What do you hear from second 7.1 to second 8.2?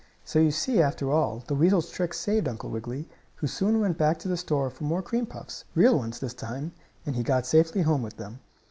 he got safely home with